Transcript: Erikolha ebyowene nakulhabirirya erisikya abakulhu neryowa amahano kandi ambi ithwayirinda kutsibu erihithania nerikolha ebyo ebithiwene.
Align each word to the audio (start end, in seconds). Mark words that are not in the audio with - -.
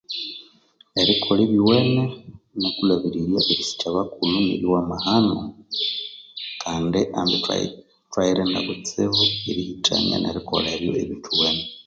Erikolha 1.01 1.41
ebyowene 1.47 2.03
nakulhabirirya 2.61 3.39
erisikya 3.51 3.85
abakulhu 3.91 4.37
neryowa 4.41 4.77
amahano 4.83 5.35
kandi 6.63 6.99
ambi 7.21 7.37
ithwayirinda 8.07 8.59
kutsibu 8.67 9.21
erihithania 9.49 10.17
nerikolha 10.19 10.69
ebyo 10.75 10.91
ebithiwene. 11.03 11.63